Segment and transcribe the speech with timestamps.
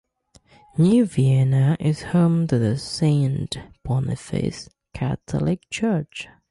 [0.79, 6.27] New Vienna is home to the Saint Boniface Catholic Church.